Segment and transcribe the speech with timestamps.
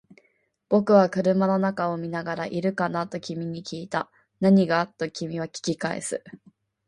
[0.67, 3.07] 僕は車の中を見ながら、いるかな？
[3.07, 4.09] と君に訊いた。
[4.39, 4.87] 何が？
[4.87, 6.23] と君は訊き返す。